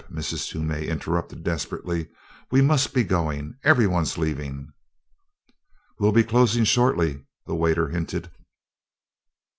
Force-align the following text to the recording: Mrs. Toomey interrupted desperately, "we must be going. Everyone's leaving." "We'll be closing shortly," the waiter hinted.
Mrs. 0.11 0.49
Toomey 0.49 0.87
interrupted 0.87 1.43
desperately, 1.43 2.07
"we 2.49 2.59
must 2.59 2.91
be 2.91 3.03
going. 3.03 3.53
Everyone's 3.63 4.17
leaving." 4.17 4.73
"We'll 5.99 6.11
be 6.11 6.23
closing 6.23 6.63
shortly," 6.63 7.21
the 7.45 7.53
waiter 7.53 7.89
hinted. 7.89 8.31